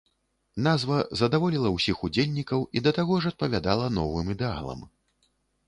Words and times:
Назва 0.67 0.95
задаволіла 1.19 1.73
ўсіх 1.75 2.01
удзельнікаў 2.09 2.65
і 2.79 2.83
да 2.87 2.95
таго 3.01 3.21
ж 3.21 3.35
адпавядала 3.35 3.93
новым 4.01 4.35
ідэалам. 4.39 4.85